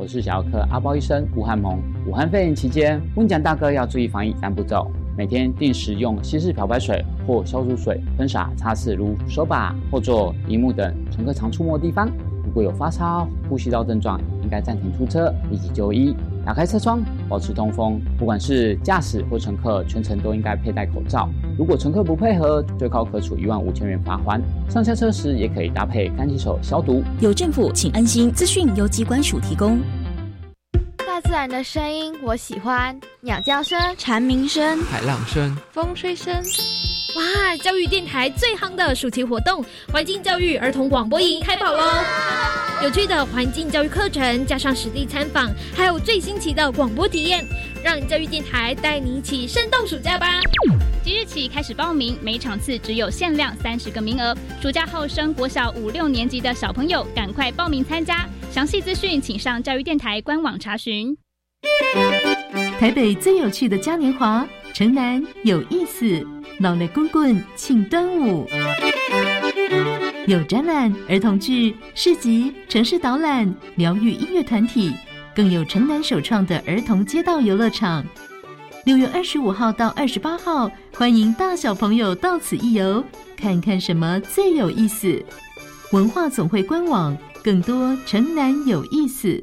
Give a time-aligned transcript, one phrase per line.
[0.00, 1.82] 我是小儿科阿包医生吴汉蒙。
[2.06, 12.08] 武汉肺炎期间，温讲大哥要注意防疫三步骤：每天定时用稀释漂白水或消毒水喷洒擦拭，如手把、后座、荧幕等乘客常触摸的地方。
[12.44, 16.14] 如果有发烧、呼吸道症状，应该暂停出车，立即就医。
[16.48, 18.00] 打开车窗，保持通风。
[18.18, 21.28] 不管是驾驶或乘客，全程都应该佩戴口罩。
[21.58, 24.40] 如果乘客不配合，最高可处一万五千元罚款。
[24.66, 27.02] 上下车时也可以搭配干洗手消毒。
[27.20, 28.32] 有政府，请安心。
[28.32, 29.78] 资讯由机关署提供。
[31.06, 36.34] 大自然的声音我喜欢，鸟叫声、蝉鸣声、海浪声、风吹声。
[37.14, 37.56] 哇！
[37.56, 41.82] 教育电台最夯的暑期活动——环境教育儿童广播营开跑喽！
[42.82, 47.44] 有趣的环境教育课程，加上实地参访，还有最新奇的广播体验，
[47.82, 50.40] 让教育电台带你一起生动暑假吧！
[51.02, 54.36] 即日起开始报名，每场次只有限量三十个名额。
[54.60, 58.28] 暑假后升国小五六年级的小朋友，赶快报名参加！
[58.52, 61.16] 详细资讯请上教育电台官网查询。
[62.78, 64.46] 台北最有趣的嘉年华，
[64.78, 66.24] 城南有意思，
[66.60, 68.48] 老雷公棍庆端午。
[70.28, 74.94] 有展览、儿童剧、市集、城市导览、疗愈音乐团体，
[75.34, 78.06] 更有城南首创的儿童街道游乐场。
[78.84, 83.04] 六月二十五号到二十八号，欢迎大小朋友到此一游，
[83.36, 85.20] 看看什么最有意思。
[85.90, 89.40] 文化总会官网更多城南有意思。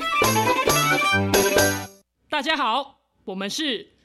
[2.29, 3.85] 大家好，我们是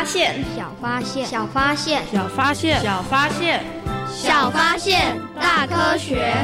[0.00, 3.64] 小发现，小发现，小发现，小发现，小发现，
[4.10, 6.34] 小发现，大科学。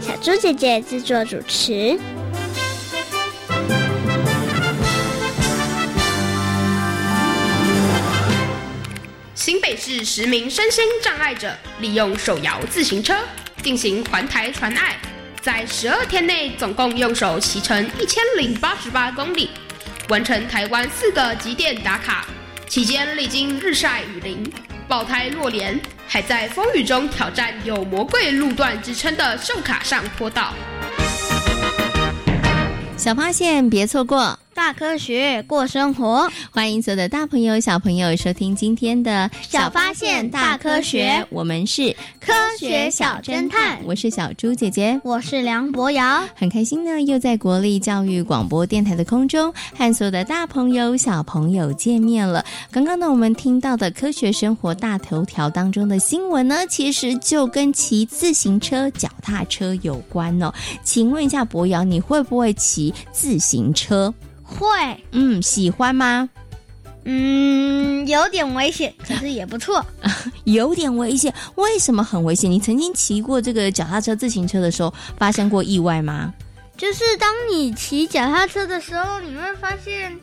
[0.00, 1.96] 小猪姐姐制作主持。
[9.36, 13.14] 新北市十名身心障碍者利用手摇自行车
[13.62, 14.96] 进行环台传爱，
[15.40, 19.50] 在十二天内总共用手骑乘一千零八十八公里。
[20.10, 22.26] 完成台湾四个极点打卡，
[22.68, 24.52] 期间历经日晒雨淋、
[24.86, 30.52] 爆胎落连，还在风雨中挑战有“魔鬼路段”之称的圣卡上坡道。
[32.98, 34.38] 小发现，别错过。
[34.54, 41.26] 大科学过生活，欢迎所有的大朋友、小朋友收听今天的小发现大科学。
[41.28, 52.44] 我们是科学小侦探，我是小猪姐姐，我是梁博瑶，很开心呢，又在国立教育广播电台的空中和所有的大朋友、小朋友见面了。
[52.70, 60.52] 刚刚呢，我们听到的科学生活大头条当中的新闻呢，其实就跟骑自行车、脚踏车有关哦。
[60.84, 64.14] 请问一下博瑶，你会不会骑自行车？
[64.44, 64.68] 会，
[65.12, 66.28] 嗯，喜欢吗？
[67.06, 69.84] 嗯，有点危险，可是也不错。
[70.44, 72.50] 有点危险，为什么很危险？
[72.50, 76.32] 你曾经骑过这个脚踏车、自行车的时候，发生过意外吗？
[76.76, 80.18] 就是当你骑脚踏车的时候，你会发现，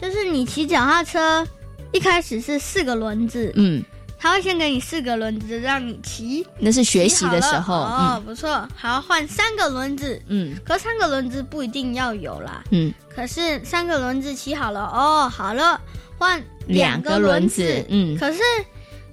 [0.00, 1.46] 就是你骑脚踏车
[1.92, 3.84] 一开始是四个轮子，嗯。
[4.18, 8.66] 他会先给你四个轮子让你骑，那是学习的时候哦，不错。
[8.74, 12.92] 好，换三个轮子，嗯，可三个轮子不一定要有啦，嗯。
[13.14, 15.80] 可是三个轮子骑好了，哦，好了，
[16.18, 18.16] 换两个轮子，嗯。
[18.18, 18.40] 可是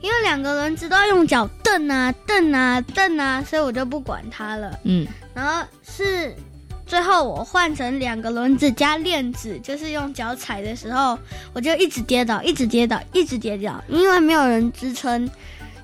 [0.01, 5.05] 因为两个轮子都要用脚蹬啊蹬啊蹬啊，所以我就不管它了，嗯。
[5.33, 6.35] 然后是。
[6.85, 11.17] 最后我换成两个轮子加链子，就是用脚踩的时候，
[11.53, 15.29] 我就一直跌倒，一直跌倒，一直跌倒，因为没有人支撑。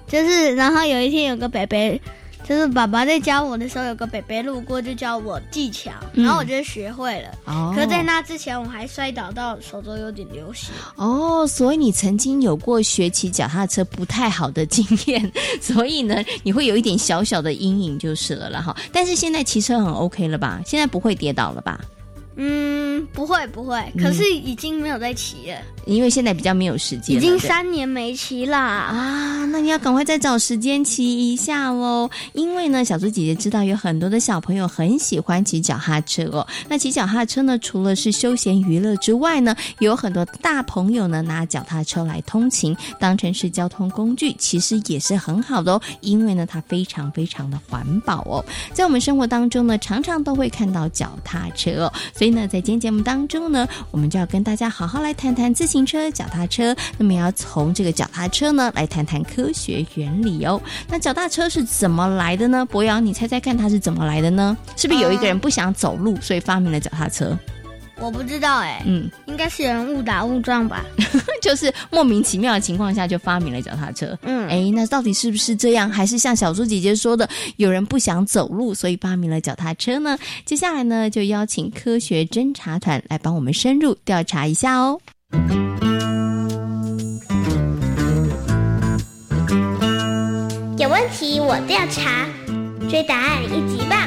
[0.07, 2.01] 就是，然后有一天有个北北，
[2.49, 7.29] 就是爸爸在教我的时候，有个北北路过就教我技巧，嗯然后我就学会了。
[7.45, 10.71] 哦可在那之前，我还摔倒到手肘有点流血。
[10.95, 15.31] 哦，所以你曾经有过学骑脚踏车不太好的经验，
[15.61, 18.75] 所以呢，你会有一点小小的阴影就是了啦哈。
[18.91, 20.59] 但是现在骑车很 OK 了吧？
[20.65, 21.79] 现在不会跌倒了吧？
[22.41, 25.57] 嗯，不会不会，嗯可是已经没有在骑了，
[25.89, 28.59] 因为现在比较没有时间，已经三年没骑啦。
[28.59, 32.09] 啊，那你要赶快再找时间骑一下喽。
[32.33, 36.45] 因为呢，小猪姐姐知道有很多的小朋友很喜欢骑脚踏车哦。
[36.67, 45.81] 那骑脚踏车呢，除了是休闲娱乐之外呢，有很多大朋友呢拿脚踏车来通勤，当成是交通工具，其实也是很好的哦。
[46.01, 48.45] 因为呢，它非常非常的环保哦。
[48.73, 51.93] 在我们生活当中呢，常常都会看到脚踏车哦。
[52.15, 56.75] 所以呢，在今天节目当中呢，我们就要跟大家好好来谈谈自行车、脚踏车。
[56.97, 60.61] 那么也要从这个脚踏车呢来谈谈科学原理哦。
[60.87, 62.65] 那脚踏车是怎么来的呢？
[62.65, 64.57] 博洋，你猜猜看它是怎么来的呢？
[64.75, 67.37] 是不是有一个人不想走路，所以发明了脚踏车？
[68.01, 70.85] 我不知道哎、嗯，应该是有人误打误撞吧。
[71.41, 74.17] 就是莫名其妙的情况下就发明了脚踏车。
[74.21, 75.89] 嗯，哎，那到底是不是这样？
[75.89, 77.27] 还是像小猪姐姐说的，
[77.57, 80.17] 有人不想走路，所以发明了脚踏车呢？
[80.45, 84.97] 接下来呢，就邀请科学侦查团来帮我们深入调查一下哦。
[90.77, 92.25] 有问题我调查，
[92.89, 93.99] 追答案一级棒。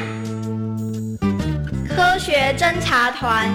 [1.87, 3.49] 科学侦查团。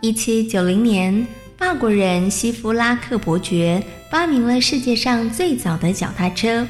[0.00, 1.26] 一七九零年，
[1.58, 6.66] 法国人西夫拉克伯爵发明了世界上最早的脚踏车。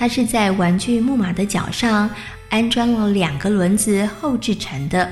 [0.00, 2.08] 它是在玩具木马的脚上
[2.48, 5.06] 安装了两个轮子后制成的。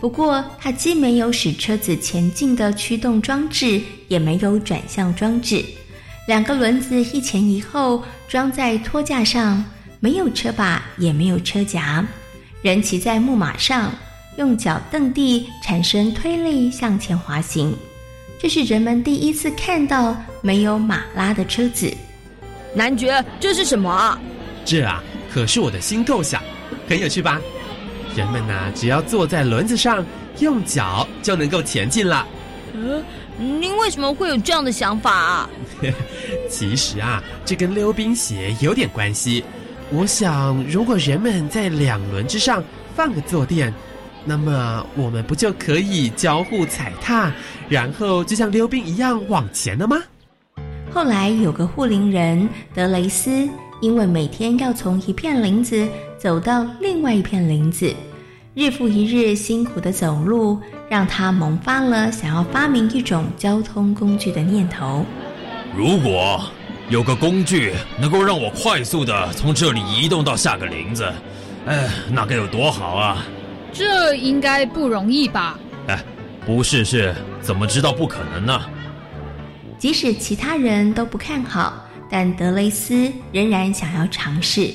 [0.00, 5.64] 不过，它既没有使车子前进的驱动装置，也没有转向装置。
[6.28, 9.64] 两个轮子一前一后装在托架上，
[9.98, 12.06] 没有车把，也没有车夹。
[12.62, 13.92] 人骑在木马上，
[14.36, 17.76] 用脚蹬地，产生推力向前滑行。
[18.38, 21.92] 这是人们第一次看到没有马拉的车子。
[22.74, 24.18] 男爵，这是什么啊？
[24.64, 26.42] 这啊，可是我的新构想，
[26.88, 27.40] 很有趣吧？
[28.14, 30.04] 人们呐、只要坐在轮子上，
[30.40, 32.26] 用脚就能够前进了。
[32.74, 33.02] 嗯，
[33.38, 35.50] 您为什么会有这样的想法啊？
[36.50, 39.42] 其实啊，这跟溜冰鞋有点关系。
[39.90, 42.62] 我想，如果人们在两轮之上
[42.94, 43.72] 放个坐垫，
[44.24, 47.32] 那么我们不就可以交互踩踏，
[47.68, 49.96] 然后就像溜冰一样往前了吗？
[50.92, 53.48] 后来有个护林人德雷斯，
[53.80, 55.86] 因为每天要从一片林子
[56.16, 57.94] 走到另外一片林子，
[58.54, 60.58] 日复一日辛苦的走路，
[60.88, 65.04] 让他萌发了想要发明一种交通工具的念头。
[65.76, 66.40] 如果
[66.88, 71.04] 有个工具能够让我快速的从这里移动到下个林子，
[71.66, 73.24] 哎，那该有多好啊！
[73.72, 75.58] 这应该不容易吧？
[75.86, 76.02] 哎，
[76.46, 78.60] 不试试怎么知道不可能呢？
[79.78, 84.70] 即使其他人都不看好，但德雷斯仍然想要尝试。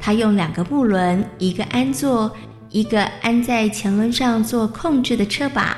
[0.00, 2.30] 他用两个木轮，一个安坐，
[2.70, 5.76] 一个安在前轮上做控制的车把，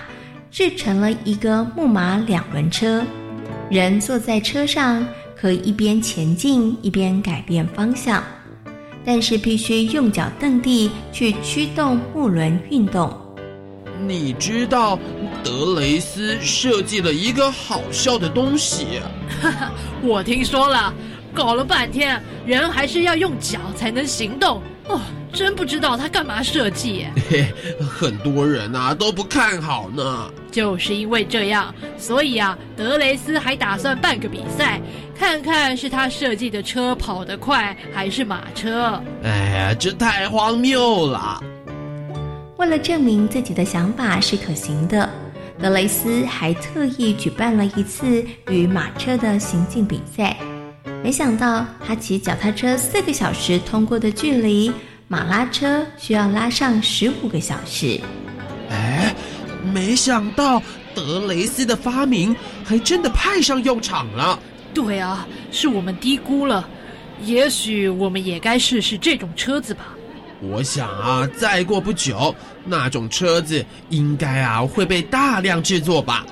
[0.50, 3.05] 制成了一个木马两轮车。
[3.69, 5.06] 人坐在车上，
[5.37, 8.23] 可以一边前进一边改变方向，
[9.05, 13.11] 但是必须用脚蹬地去驱动木轮运动。
[14.08, 14.99] 你知道
[15.43, 19.00] 德雷斯设计了一个好笑的东西。
[19.43, 20.92] 哈哈，我听说了，
[21.35, 25.00] 搞了半天，人还是要用脚才能行动哦，
[25.33, 27.12] 真不知道他干嘛设计耶。
[27.28, 27.47] 嘿，
[27.80, 30.30] 很多人啊都不看好呢。
[30.50, 34.80] 就是因为这样，所以啊，德雷斯还打算办个比赛，
[35.16, 39.00] 看看是他设计的车跑得快还是马车。
[39.23, 39.30] 哎
[39.71, 41.40] 呀，这太荒谬了！
[42.61, 45.09] 为了证明自己的想法是可行的，
[45.59, 50.37] 德雷斯还特意举办了一次与马车的行进比赛。
[51.02, 54.71] 没想到，他骑脚踏车四个小时通过的距离，
[55.09, 57.99] 马拉车需要拉上十五个小时。
[58.69, 59.14] 哎，
[59.73, 60.62] 没想到
[60.95, 64.38] 德雷斯的发明还真的派上用场了。
[64.75, 66.69] 对啊，是我们低估了。
[67.25, 69.97] 也许我们也该试试这种车子吧。
[70.42, 76.25] 我想啊，再过不久，那种车子应该啊会被大量制作吧。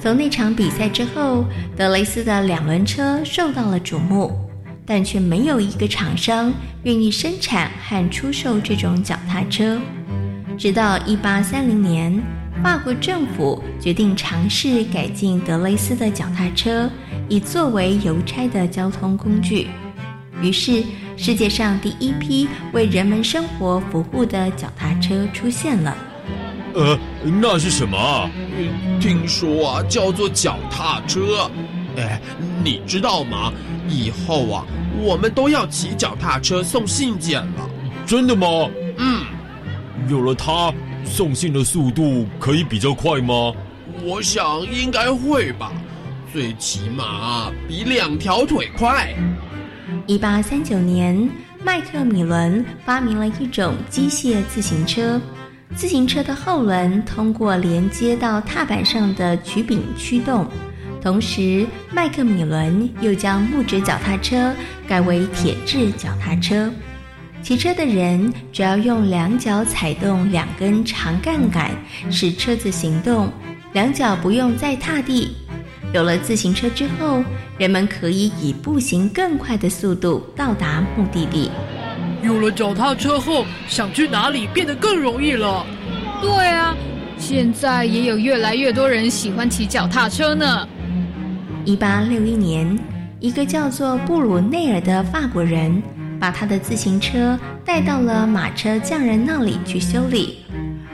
[0.00, 1.44] 从那场比赛之后，
[1.76, 4.36] 德雷斯的两轮车受到了瞩目，
[4.84, 9.78] 但却没有一个厂商愿意生产和出售这种脚踏车。
[10.58, 12.20] 直到一八三零年，
[12.62, 16.90] 法国政府决定尝试改进德雷斯的脚踏车，
[17.28, 19.68] 以作为邮差的交通工具。
[20.42, 20.82] 于是，
[21.16, 25.96] 世界上第一批为人们生活服务的脚踏车出现了。
[26.74, 26.98] 呃，
[27.40, 28.28] 那是什么啊？
[29.00, 31.48] 听说啊，叫做脚踏车。
[31.96, 32.20] 哎，
[32.64, 33.52] 你知道吗？
[33.88, 34.66] 以后啊，
[35.00, 37.70] 我们都要骑脚踏车送信件了。
[38.04, 38.48] 真的吗？
[38.98, 39.24] 嗯，
[40.08, 40.72] 有了它，
[41.04, 43.52] 送信的速度可以比较快吗？
[44.02, 45.70] 我想应该会吧，
[46.32, 49.14] 最起码比两条腿快。
[50.06, 51.28] 一八三九年，
[51.64, 55.20] 麦克米伦发明了一种机械自行车。
[55.74, 60.46] 自行车的后轮通过连接到踏板上的曲柄驱动，
[61.00, 64.54] 同时麦克米伦又将木质脚踏车
[64.86, 66.70] 改为铁质脚踏车。
[67.42, 71.70] 骑车的人只要用两脚踩动两根长杠杆，
[72.10, 73.32] 使车子行动，
[73.72, 75.34] 两脚不用再踏地。
[75.92, 77.22] 有了自行车之后，
[77.58, 81.50] 人们可以以步行更快的速度到达目的地。
[82.22, 85.66] 有了脚踏车后，想去哪里变得更容易了。
[86.22, 86.74] 对啊，
[87.18, 90.66] 现在也有越来越多人喜欢骑脚踏车呢。
[91.64, 92.78] 一八六一年，
[93.20, 95.82] 一个叫做布鲁内尔的法国人，
[96.18, 100.38] 把他的自行车带到了马车匠人那里去修理。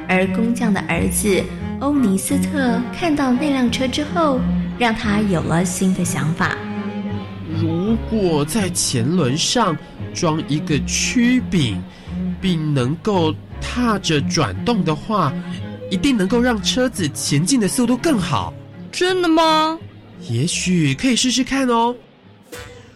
[0.09, 1.41] 而工匠的儿子
[1.79, 4.41] 欧尼斯特看到那辆车之后，
[4.79, 6.57] 让他有了新的想法。
[7.61, 9.77] 如果在前轮上
[10.15, 11.83] 装一个曲柄，
[12.41, 15.33] 并能够踏着转动的话，
[15.91, 18.53] 一定能够让车子前进的速度更好。
[18.93, 19.79] 真的吗？
[20.29, 21.95] 也许可以试试看哦。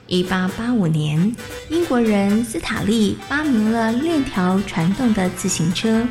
[0.06, 1.34] 一八八五年，
[1.70, 6.06] 英国人斯塔利发明了链条传动的自行车。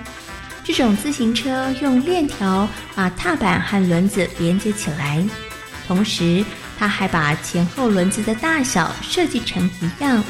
[0.63, 5.23] 这种自行车用链条把踏板和轮子连接起来，
[5.91, 6.41] 同时
[6.79, 10.23] 他还把前后轮子的大小设计成一样。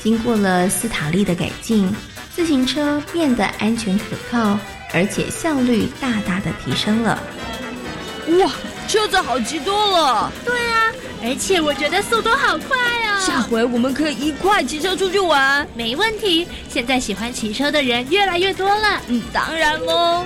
[0.00, 1.92] 经过了斯塔利的改进，
[2.32, 4.56] 自行车变得安全可靠，
[4.94, 7.20] 而且效率大大的提升了。
[8.38, 8.52] 哇，
[8.86, 10.32] 车子好骑多了！
[10.44, 10.92] 对啊，
[11.24, 13.18] 而且我觉得速度好快啊。
[13.18, 16.46] 下回我们可以一块骑车出去玩，没问题。
[16.68, 19.02] 现在喜欢骑车的人越来越多了。
[19.08, 20.24] 嗯，当然喽。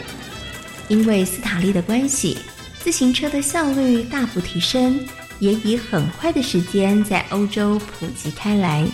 [0.89, 2.37] 因为斯塔利的关系，
[2.83, 4.99] 自行车的效率大幅提升，
[5.39, 8.87] 也以很快的时间在欧洲普及开来。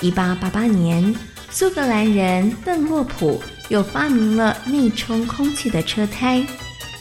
[0.00, 1.14] 一八八八年，
[1.50, 6.46] 苏格兰人邓洛普又发明了内充空气的车胎。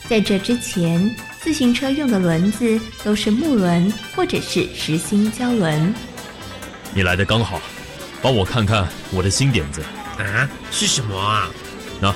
[0.10, 5.94] 在这之前，自行车用的轮子都是木轮或者是实心胶轮。
[6.96, 7.62] 你来的刚好，
[8.24, 9.84] 帮我看看我的新点子
[10.18, 10.50] 啊！
[10.72, 11.48] 是什么啊？
[12.02, 12.14] 那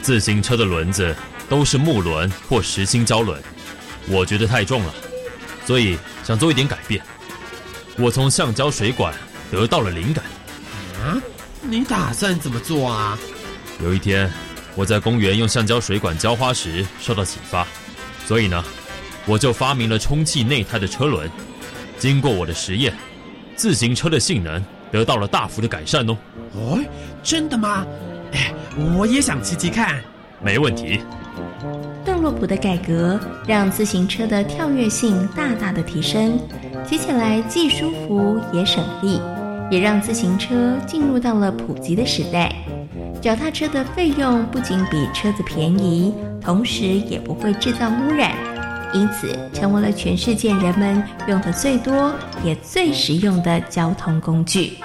[0.00, 1.14] 自行车的轮子
[1.50, 3.38] 都是木轮或实心胶轮，
[4.08, 4.94] 我觉得太重了，
[5.66, 7.02] 所以想做一点改变。
[7.98, 9.12] 我从橡胶水管
[9.50, 10.24] 得到了灵感。
[11.02, 11.20] 啊？
[11.60, 13.18] 你打算怎么做啊？
[13.82, 14.30] 有一天。
[14.76, 17.66] 我在公园用橡胶水管浇花时受到启发，
[18.24, 18.64] 所以呢，
[19.26, 21.28] 我就发明了充气内胎的车轮。
[21.98, 22.94] 经过我的实验，
[23.56, 26.16] 自行车的性能得到了大幅的改善哦。
[26.52, 26.78] 哦，
[27.20, 27.84] 真的吗？
[28.32, 28.54] 哎，
[28.96, 30.00] 我也想骑骑看。
[30.40, 31.00] 没问题。
[32.04, 36.38] 邓洛普的改革让自行车的跳跃性大大的提升，
[36.86, 39.20] 骑起来既舒服也省力，
[39.70, 42.52] 也让自行车进入到了普及的时代。
[43.20, 48.32] 脚踏车的费用不仅比车子便宜，同时也不会制造污染，
[48.94, 54.78] 因此成为了全世界人们用的最多也最实用的交通工具。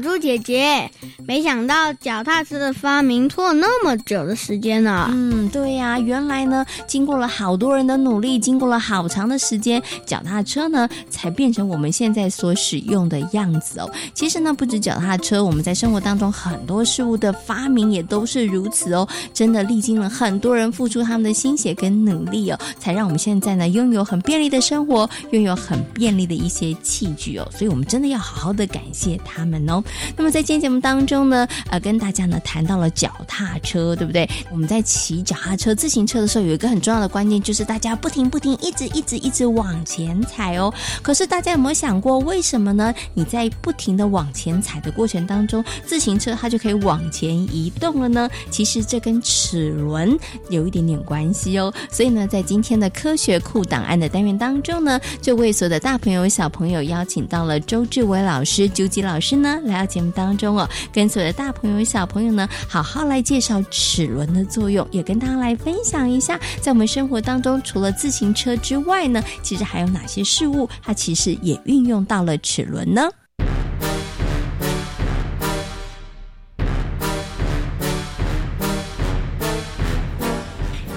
[0.00, 0.90] 猪姐姐，
[1.26, 5.08] 没想到脚踏车的发明拖了那么久的时间呢。
[5.12, 13.90] 嗯，对呀，原来呢，经过了好多人的努力，经过了好长的时间，脚踏车呢才变成我们现在所使用的样子哦。
[14.14, 19.06] 其实呢，不止脚踏车，我们在生活当中很多事物的发明也都是如此哦。
[19.32, 27.48] 真的历经了很多人付出他们的心血跟努力哦，才让我们现在呢拥有很便利的生活，拥有很便利的一些器具哦。
[27.56, 29.82] 所以我们真的要好好的感谢他们哦。
[30.16, 31.28] 那么在今天节目当中。
[31.28, 34.26] 呢，呃，跟大家呢谈到了脚踏车，对不对？
[34.50, 40.72] 我们在骑脚踏车、自行车的时候，有一个很重要的观念，就是大家不停不停，一直一直一直往前踩哦。
[41.02, 42.94] 可是大家有没有想过，为什么呢？
[43.14, 48.30] 你在不停的往前踩的过程当中，自行车它就可以往前移动了呢？
[48.50, 50.16] 其实这跟齿轮
[50.48, 51.72] 有一点点关系哦。
[51.90, 73.08] 所以呢，在今天的科学库档案的单元当中呢，就为所有的大朋友、小朋友邀请到了周志伟老师、究吉老师呢，来到节目当中哦，跟所有的大朋友、小朋友呢，好好来介绍齿轮的作用，也跟大家来分享一下，在我们生活当中，除了自行车之外呢，其实还有哪些事物，它其实也运用到了齿轮呢？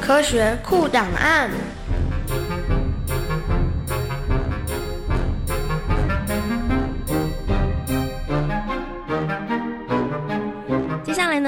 [0.02, 1.50] 科学酷档案。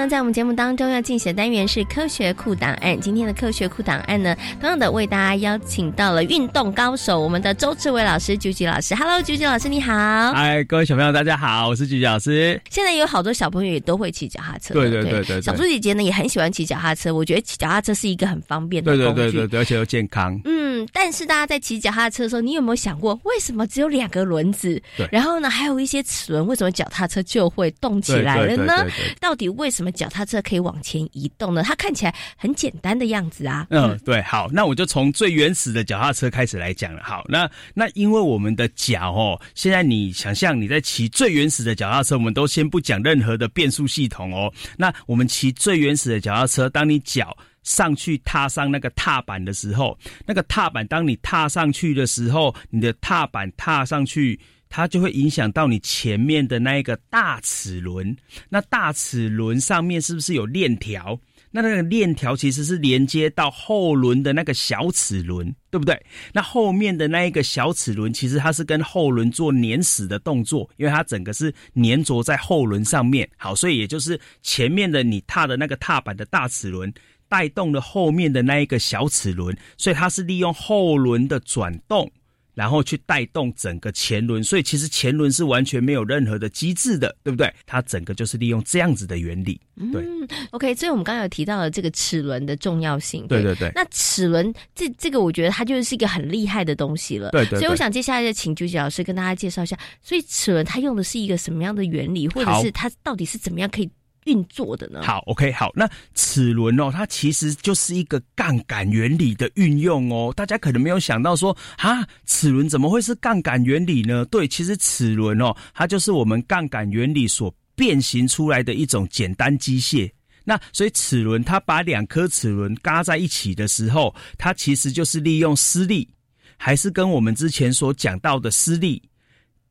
[0.04, 3.00] 呢，在我们节目当中要进行的单元是科学库档案。
[3.00, 8.94] 今天的科学库档案呢，同样的为大家邀请到了运动高手，我们的周志伟老师、菊菊老师。
[8.96, 9.94] Hello，菊菊老师，你好。
[10.34, 12.60] 嗨，各位小朋友，大家好，我是菊菊老师。
[12.70, 19.22] 现在有好多小朋友也都会骑脚踏车，对对对对小猪姐姐呢也很喜欢骑脚踏车，我觉得骑脚踏车是一个很方便的对工具。
[19.22, 20.40] 对对对对，而且又健康。
[20.44, 24.82] 嗯，但是大家在骑脚踏车的时候，你有没有想过，为什么只有两个轮子？
[24.98, 29.16] 对然后呢，还有一些齿轮，为什么脚踏车就会动起来了呢对对对？
[29.20, 31.64] 到底为什么脚踏车可以往前移动呢？
[31.64, 33.68] 它看起来很简单的样子啊。
[33.70, 37.02] 嗯，对，好，那我就从最原始的脚踏车开始来讲了。
[37.04, 44.52] 好，那那因为我们的脚哦，现在你想象你在骑最原始的脚踏车，我们都先不讲任何的变速系统哦。
[44.78, 54.40] 那我们骑最原始的脚踏车，当你脚上去踏上那个踏板的时候，那个踏板当你踏上去的时候，你的踏板踏上去。
[54.76, 58.18] 它就会影响到你前面的那一个大齿轮，
[58.50, 61.20] 那大齿轮上面是不是有链条？
[61.52, 66.04] 那那个链条其实是连接到后轮的那个小齿轮，对不对？
[66.34, 73.30] 那后面的那一个小齿轮，其实它是跟后轮做粘死的动作，因为它整个是粘着在后轮上面。
[73.38, 76.92] 好，所以也就是前面的你踏的那个踏板的大齿轮，
[77.30, 82.12] 带动了后面的那一个小齿轮，所以它是利用后轮的转动。
[82.54, 87.52] 然后去带动整个前轮，所以其实前轮是完全没有任何的机制的，对不对？
[87.66, 89.60] 它整个就是利用这样子的原理。
[89.92, 93.28] 对，嗯，OK，所以我们刚刚有提到了这个齿轮的重要性。
[93.28, 97.32] 对对对那齿轮这这个，我觉得它就是一个很厉害的东西了。
[97.32, 103.90] 对对对所以我想接下来就请朱姐老师跟大家介绍一下，所以齿轮它用的是一个什么样的原理，或者是它到底是怎么样可以
[104.26, 105.02] 运作的呢？
[105.04, 110.34] 好，OK，好，那齿轮哦，它其实就是一个杠杆原理的运用哦。
[110.36, 114.26] 大家可能没有想到说，啊，齿轮怎么会是杠杆原理呢？
[114.26, 120.10] 对，其实齿轮哦，它就是我们杠杆原理所变形出来的一种简单机械。
[120.46, 126.10] 那所以齿轮它把两颗齿轮嘎在一起的时候，它其实就是利用施力，
[126.58, 129.02] 还是跟我们之前所讲到的施力、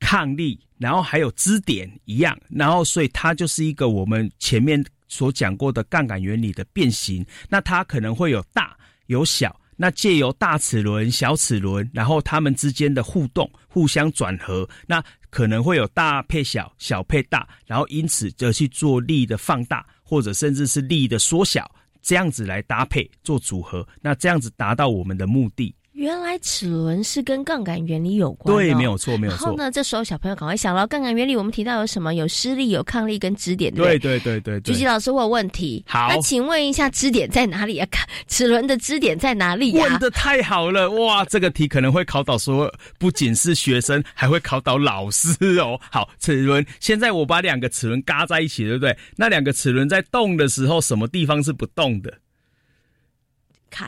[0.02, 7.24] 抗力，然后还有支点一样，然后所以它就是一个我们前面所讲过的杠杆原理的变形。
[7.48, 21.70] 那它可能会有大有小，那借由大齿轮、小齿轮，然后它们之间的互动、互相转合，那可能会有大配小、小配大，然后因此就去做力的放大，或者甚至是力的缩小，
[22.02, 25.74] 这样子来搭配做组合，那这样子达到我们的目的。
[26.02, 32.12] 原来齿轮是跟杠杆原理有关、哦，对没有错没有错然后呢，这时候小朋友赶快想到杠杆原理，我们提到有什么？
[32.12, 34.18] 有施力、有抗力跟支点，对不对对？
[34.18, 35.84] 对对对对菊吉老师，我有问题。
[35.86, 37.86] 好那请问一下，支点在哪里啊？
[37.88, 41.24] 看齿轮的支点在哪里呀、问的太好了哇！
[41.26, 45.78] 这个题可能会考到说，不仅是学生，还会考到老师哦。
[45.88, 48.96] 好，齿轮，现在我把两个齿轮嘎在一起，对不对？
[49.14, 52.12] 那两个齿轮在动的时候，什么地方是不动的？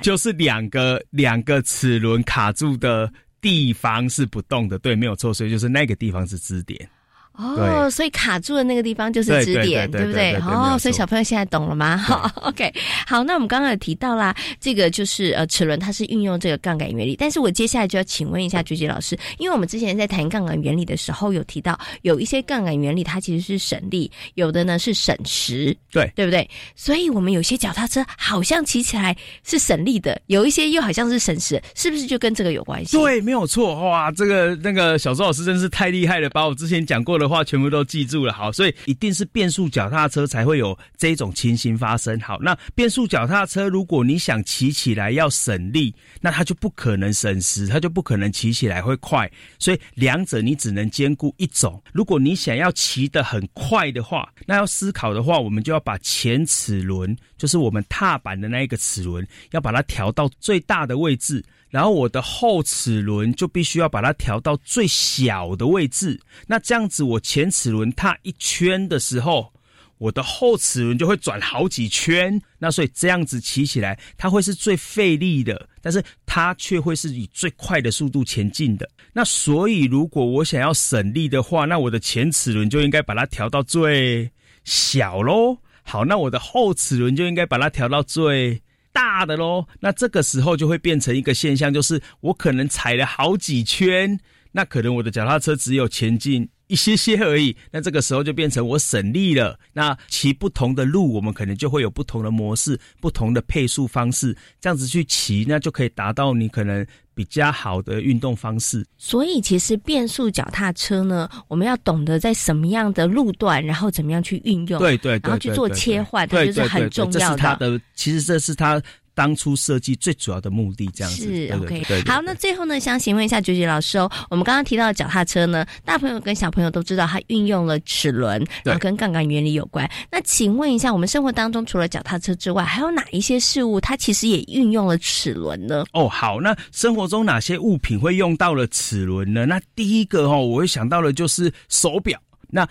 [0.03, 6.88] 就是两个两个齿轮卡住的地方是不动的，对，没有错，所以就是那个地方是支点。
[7.37, 10.35] 哦，所以卡住的那个地方就是对支点，对不对？
[10.37, 11.97] 哦，所以小朋友现在懂了吗？
[11.97, 12.73] 好， OK，
[13.07, 26.49] 好，那我们刚刚有提到啦，这个就是呃齿轮它是运用这个杠杆原理，但是我接下来就要请问一下菊姐老师，因为我们之前在谈杠杆原理的时候有提到，有一些杠杆原理它其实是省力，有的呢是省时，对对不对？
[26.77, 32.97] 所以我们有些脚踏车好像骑起来是省力的，有一些又好像是省时，是不是就跟这个有关系？
[32.97, 33.88] 对，没有错。
[33.88, 38.33] 哇，这个那个小周老师真是太厉害了，把我之前讲过的的话全部都记住了。
[38.35, 42.21] 好，所以一定是变速脚踏车才会有这种情形发生。
[42.21, 49.31] 好，那变速脚踏车如果你想骑起来要省力，那它就不可能省时，它就不可能骑起来会快。
[49.59, 51.83] 所以两者你只能兼顾一种。
[51.95, 61.43] 如果你想要骑得很快的话，那要思考的话，我们就要把前齿轮，就是我们踏板的那一个齿轮，要把它调到最大的位置。
[61.75, 69.53] 然后我的后齿轮就必须要把它调到最小的位置，那这样子我前齿轮踏一圈的时候，
[69.99, 78.89] 我的后齿轮就会转好几圈，那所以这样子骑起来，它会是最费力的，但是它却会是以最快的速度前进的。
[79.13, 84.31] 那所以如果我想要省力的话，那我的前齿轮就应该把它调到最
[84.63, 85.59] 小喽。
[85.83, 88.63] 好，那我的后齿轮就应该把它调到最。
[88.95, 94.19] 大的喽，那这个时候就会变成一个现象，就是我可能踩了好几圈，
[94.53, 99.59] 那可能我的脚踏车只有前进一些些而已，那这个时候就变成我省力了。
[99.72, 108.85] 那骑不同的路，我们可能就会有不同的模式、不同的配速方式，这样子去骑，那就可以达到你可能比较好的运动方式。
[108.96, 117.81] 所以，其实变速脚踏车呢，我们要懂得在什么样的路段，然后怎么样去运用，对对，然后去做切换，它就是很重要它的。
[117.94, 118.83] 其实这是它。
[119.14, 121.85] 当初设计最主要的目的，这样子是 OK。
[122.07, 129.88] 好，那最后呢，想请问一下九九老师哦，我们刚刚提到的脚踏车呢，大朋友跟小朋友都知道，它运用了齿轮，然后跟杠杆原理有关。
[130.11, 135.85] 那请问一下，我们生活当中除了脚踏车之外，还有哪一些事物它其实也运用了齿轮呢？
[135.92, 139.46] 哦，好，那生活中哪些物品会用到了齿轮呢？
[139.46, 142.20] 那第一个哈，我会想到的就是手表。
[142.50, 142.68] 那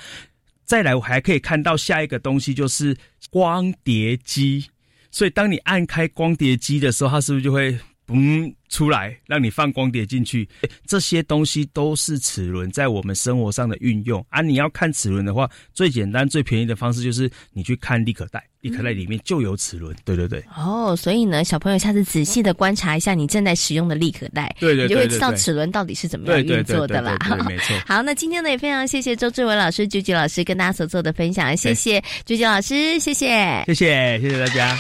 [0.66, 2.96] 再来，我还可以看到下一个东西就是
[3.30, 4.66] 光碟机。
[5.14, 10.48] 所以，当你按开光碟机的时候，它是不是就会嘣出来，让你放光碟进去？
[10.86, 14.42] 这些东西都是齿轮在我们生活上的运用啊！
[14.42, 19.96] 你要看齿轮的话，最简单、最便宜的方式就是你去看立可带，立可带里面就有齿轮。
[20.04, 20.44] 对对对。
[20.58, 27.18] 哦，所以呢，小朋友下次仔细的观察一下你正在使用的立可带，对对，你就会知道齿轮到底是怎么样运作的啦。
[27.48, 27.80] 没错。
[27.86, 34.78] 好，那今天呢也非常谢谢周志伟老师、菊菊老师跟大家所做的分享，谢谢菊菊老师，谢谢，谢谢，谢谢大家。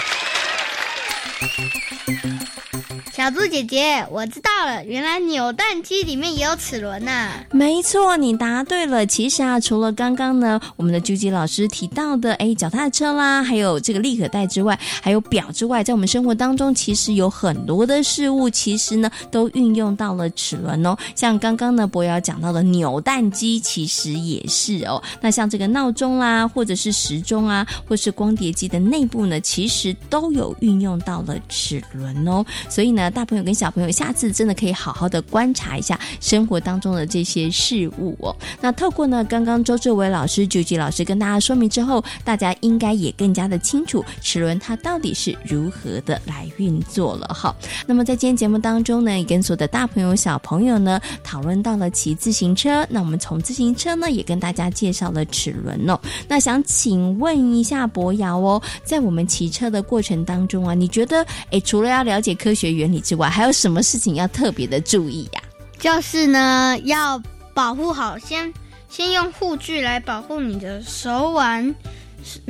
[3.11, 7.31] 小猪姐姐，我知道了，原来扭蛋机里面也有齿轮呐。
[7.51, 9.05] 没错，你答对了。
[9.05, 20.97] 其实啊，除了刚刚呢，我们的朱吉老师提到的，哎，脚踏车啦，还有这个立可带之外，还有表之外，在我们生活当中，其实有很多的事物，其实呢，都运用到了齿轮哦。
[21.15, 25.01] 像刚刚呢，博瑶讲到的扭蛋机，其实也是哦。
[25.21, 32.43] 那像这个闹钟啦，或者是时钟啊，或是光碟机的内部呢，其实都有运用到了齿轮哦。
[32.69, 33.03] 所以呢。
[33.13, 38.35] 大朋友跟小朋友，下次真的可以好好的观察一下生活当中的这些事物哦。
[38.59, 47.55] 那透过呢，刚刚周志伟老师、九吉老师跟大家说明之后，大家应该也更加的清楚齿轮它到底是如何的来运作了哈。
[47.85, 52.87] 那么在今天节目当中呢，也跟所有的大朋友、小朋友呢讨论到了骑自行车。
[52.89, 55.99] 那我们从自行车呢，也跟大家介绍了齿轮哦。
[56.27, 65.41] 那想请问一下博瑶哦，在我们骑车的过程当中啊，你觉得诶，除了要了解科学原理之外，还有什么事情要特别的注意呀？
[65.79, 67.21] 就是呢，要
[67.53, 68.53] 保护好，先
[68.89, 71.73] 先用护具来保护你的手腕。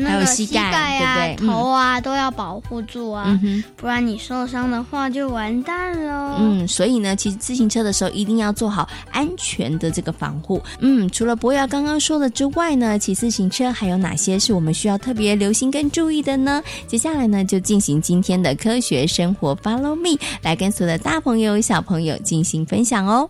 [0.03, 3.39] 还有膝盖啊、头啊都要保护住啊，
[3.75, 6.37] 不然你受伤的话就完蛋喽。
[6.39, 10.61] 嗯，所以呢，骑自行车的时候一定要做好安全的这个防护。
[10.79, 16.61] 嗯，除了博雅刚刚说的之外呢，骑自行车还有哪些是我们需要特别留心跟注意的呢？
[16.87, 23.29] 接下来呢，就进行今天的科学生活，Follow me，来跟所有的大朋友小朋友进行分享哦。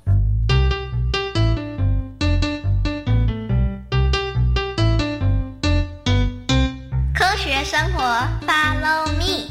[8.03, 8.09] 活
[8.45, 9.47] ，Follow me。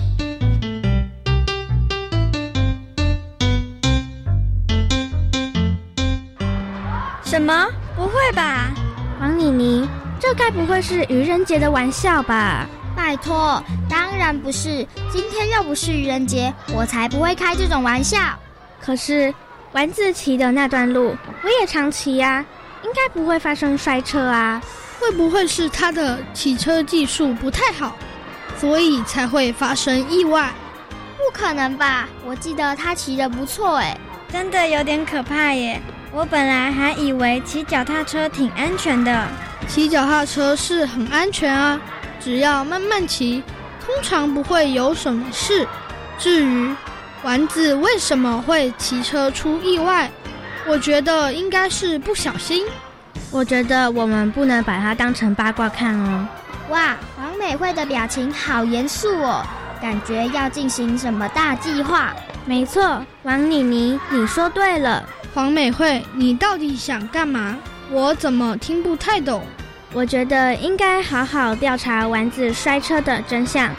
[7.25, 7.67] 什么？
[7.97, 8.71] 不会吧，
[9.19, 9.89] 黄妮妮，
[10.21, 12.69] 这该不会是愚人节的玩笑吧？
[12.95, 14.87] 拜托，当然不是。
[15.11, 18.19] 今天又不是愚人节，我才不会开这种玩笑。
[18.83, 19.33] 可是
[19.73, 22.45] 丸子骑的那段路，我也常骑呀，
[22.85, 24.61] 应该不会发生摔车啊。
[25.01, 27.97] 会不会是他的骑车技术不太好？
[28.63, 30.53] 所以才会发生意外，
[31.17, 32.09] 不可能吧？
[32.25, 33.99] 我记得他骑的不错哎，
[34.33, 35.83] 真的有点可怕耶！
[36.13, 39.27] 我本来还以为骑脚踏车挺安全的，
[39.67, 41.81] 骑脚踏车是很安全啊，
[42.21, 43.43] 只要慢慢骑，
[43.85, 45.67] 通常不会有什么事。
[46.17, 46.73] 至于
[47.25, 50.09] 丸子为什么会骑车出意外，
[50.69, 52.65] 我觉得应该是不小心。
[53.33, 56.29] 我觉得我们不能把它当成八卦看哦。
[56.73, 59.45] 哇，黄美惠的表情好严肃哦，
[59.79, 62.15] 感觉要进行什么大计划。
[62.47, 65.05] 没错，王妮妮，你说对了。
[65.35, 67.59] 黄美惠，你到底想干嘛？
[67.91, 69.43] 我怎么听不太懂？
[69.93, 73.71] 我觉得应该好好调查丸子摔车的真相，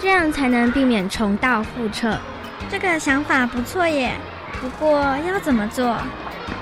[0.00, 2.18] 这样才能避免重蹈覆辙。
[2.70, 4.14] 这个想法不错耶，
[4.58, 5.98] 不过要怎么做？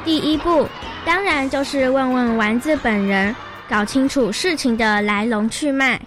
[0.05, 0.69] 第一步，
[1.05, 3.35] 当然就是问问丸子本人，
[3.69, 6.01] 搞清楚事情的来龙去脉。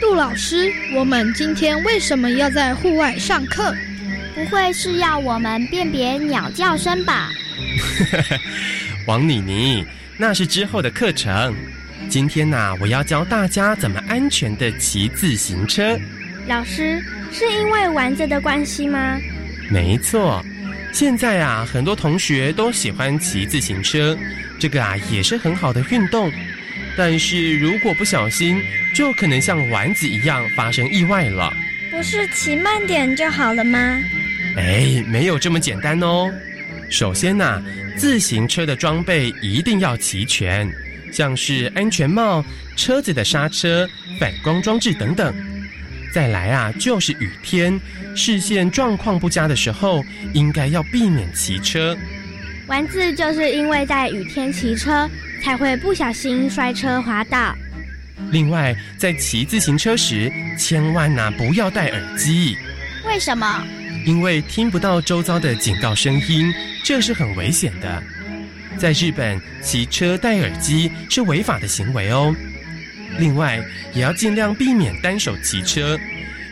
[0.00, 3.74] 杜老师，我们今天为什么要在户外上课？
[4.34, 7.28] 不会是要我们辨别鸟叫声吧？
[9.06, 9.84] 王妮妮，
[10.16, 11.54] 那是之后的课程。
[12.08, 15.98] 今天呐、我要教大家怎么安全的骑自行车。
[16.48, 16.98] 老师，
[17.30, 19.20] 是因为丸子的关系吗？
[19.70, 20.42] 没错，
[20.94, 24.16] 现在啊，很多同学都喜欢骑自行车，
[24.58, 26.32] 这个啊也是很好的运动。
[26.96, 28.62] 但是如果不小心，
[28.94, 31.54] 就可能像丸子一样发生意外了。
[31.90, 33.78] 不是骑慢点就好了吗？
[34.56, 36.32] 哎，没有这么简单哦。
[36.88, 37.62] 首先呐、
[37.94, 40.66] 自行车的装备一定要齐全，
[41.12, 42.42] 像是安全帽、
[42.74, 43.86] 车子的刹车、
[44.18, 45.34] 反光装置等等。
[46.12, 47.78] 再来啊，就是雨天，
[48.14, 51.96] 视线状况不佳的时候，应该要避免骑车。
[52.66, 55.08] 丸子就是因为在雨天骑车，
[55.42, 57.54] 才会不小心摔车滑倒。
[58.30, 62.56] 另外，在骑自行车时，千万呐、不要戴耳机，
[63.06, 63.64] 为什么？
[64.04, 66.52] 因为听不到周遭的警告声音，
[66.84, 68.02] 这是很危险的。
[68.76, 72.34] 在日本，骑车戴耳机是违法的行为哦。
[73.18, 73.60] 另外，
[73.94, 75.98] 也要尽量避免单手骑车。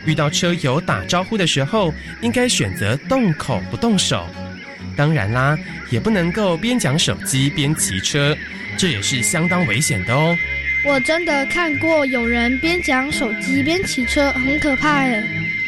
[0.05, 4.25] 遇到车友打招呼的时候，应该选择动口不动手。
[4.95, 5.57] 当然啦，
[5.91, 8.35] 也不能够边讲手机边骑车，
[8.77, 10.35] 这也是相当危险的哦。
[10.85, 15.23] 我真的看过有人边讲手机边骑车，很可怕耶。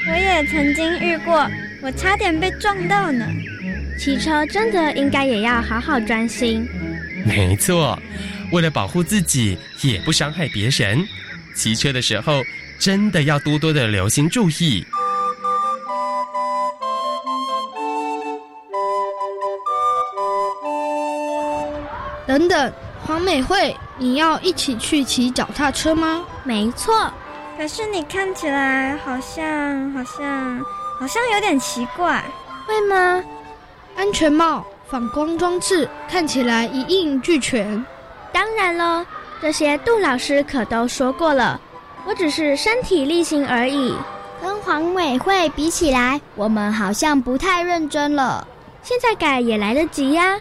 [0.08, 1.48] 我也曾经遇过，
[1.82, 3.28] 我差点被撞到呢。
[3.98, 6.66] 骑车真的应该也要好好专心。
[7.26, 8.02] 没错，
[8.52, 11.08] 为了保护自己，也不伤害别人，
[11.56, 12.42] 骑车的时候
[12.80, 14.86] 真的要多多的留心注意。
[22.26, 22.74] 等等，
[23.06, 26.24] 黄美惠，你要一起去骑脚踏车吗？
[26.44, 27.12] 没错，
[27.58, 30.60] 可是你看起来好像好像
[31.00, 32.24] 好像有点奇怪，
[32.68, 33.24] 会吗？
[33.96, 37.84] 安全帽、反光装置看起来一应俱全。
[38.32, 39.06] 当然喽，
[39.42, 41.60] 这些杜老师可都说过了，
[42.06, 43.96] 我只是身体力行而已。
[44.42, 48.48] 跟黄委会比起来，我们好像不太认真了。
[48.82, 50.40] 现在改也来得及呀。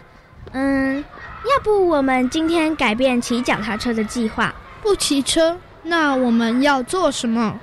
[0.53, 1.05] 嗯，
[1.45, 4.55] 要不我们今天改变骑脚踏车的计划？
[4.81, 7.59] 不骑车，那我们要做什么？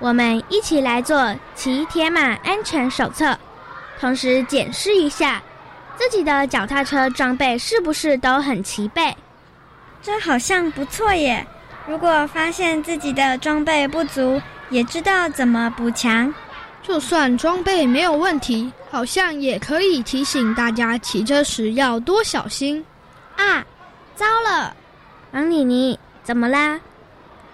[0.00, 3.38] 我们一起来做骑铁马安全手册，
[3.98, 5.42] 同时检视一下
[5.96, 9.16] 自己的脚踏车装备是不是都很齐备。
[10.04, 11.46] 这好像不错耶！
[11.86, 14.38] 如果发现自己的装备不足，
[14.68, 16.32] 也知道怎么补强。
[16.82, 22.84] 就算装备没有问题，好像也可以提醒大家骑车时要多小心。
[23.36, 23.64] 啊，
[24.14, 24.76] 糟了！
[25.32, 26.78] 王妮妮，怎么啦？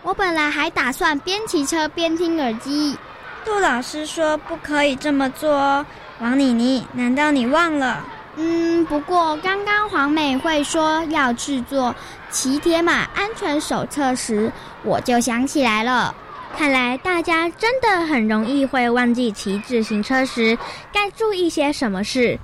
[0.03, 2.99] 我本来还打算边骑车边听耳机。
[3.45, 5.87] 杜老师说不可以这么做哦。
[6.19, 8.05] 王妮妮，难道你忘了？
[8.42, 11.94] 嗯，不过刚刚黄美惠说要制作
[12.31, 14.50] 骑铁马安全手册时，
[14.83, 16.14] 我就想起来了。
[16.57, 20.57] 看来大家真的很容易会忘记骑自行车时
[20.90, 22.38] 该注意些什么事。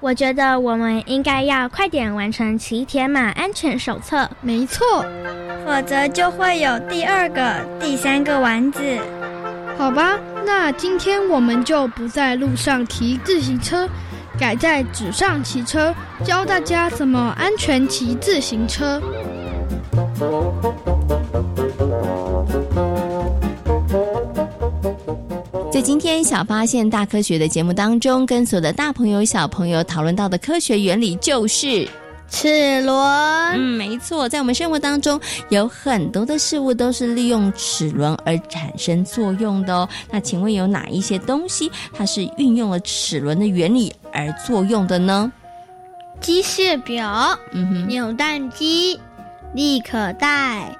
[0.00, 4.28] 我觉得我们应该要快点完成骑铁马安全手册。
[4.40, 4.84] 没错，
[5.64, 8.80] 否则就会有第二个、第三个丸子。
[9.78, 13.88] 好吧，那今天我们就不在路上骑自行车，
[14.38, 15.94] 改在纸上骑车，
[16.24, 19.00] 教大家怎么安全骑自行车。
[25.72, 31.88] 在今天小发现大科学的节目当中，跟所有的大朋友、小朋友讨论到的科学原理就是
[32.28, 32.96] 齿轮。
[33.54, 39.88] 嗯，没错，在我们生活当中有很多的事物都是利用齿轮而产生作用的哦。
[40.10, 45.32] 那请问有哪一些东西它是运用了齿轮的原理而作用的呢？
[46.20, 48.98] 机械表、嗯哼，扭蛋机、
[49.54, 50.76] 立可带、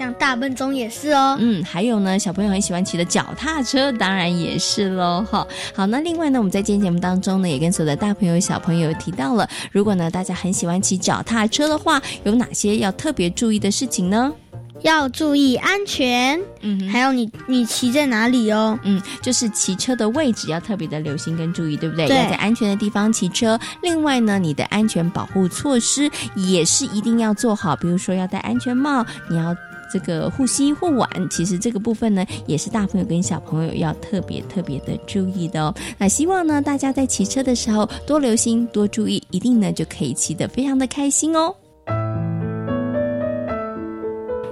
[0.00, 1.36] 像大笨钟也是哦。
[1.38, 5.22] 嗯，还有呢，小朋友很喜欢骑的脚踏车，当然也是喽。
[5.30, 14.32] 哈，好，那另外呢，我们在今天节目当中呢，也跟所有的大朋友、小朋友提到了，如果呢大家很喜欢骑脚踏车的话，有哪些要特别注意的事情呢？
[14.80, 18.78] 要注意安全，嗯，还有你你骑在哪里哦？
[18.84, 22.08] 嗯，就是骑车的位置要特别的留心跟注意，对不对？
[22.08, 23.60] 对要在安全的地方骑车。
[23.82, 29.54] 另外呢，你的安全保护措施也是一定要做好，比如说要戴安全帽，你要。
[29.92, 35.74] 这个护膝护腕，其实这个部分呢，也是大朋友跟小朋友要特别特别的注意的哦。
[35.98, 41.54] 那希望呢，大家在骑车的时候多留心、多注意，一定呢就可以骑得非常的开心哦。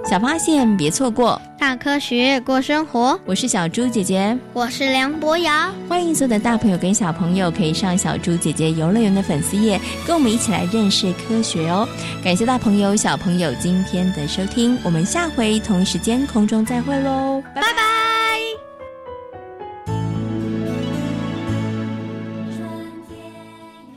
[0.09, 3.19] 小发现，别错过大科学过生活。
[3.27, 5.71] 我是小猪姐姐，我是梁博瑶。
[5.87, 11.87] 欢迎所有的大朋友跟小朋友可以上小猪姐姐游乐园的粉丝页，跟我们一起来认识科学哦。
[12.23, 18.08] 感谢大朋友小朋友今天的收听，我们下回同一时间空中再会喽，拜拜。